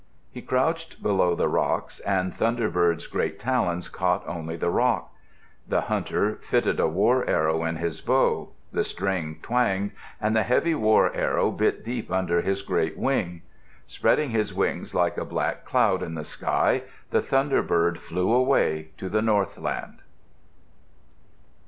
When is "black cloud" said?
15.23-16.01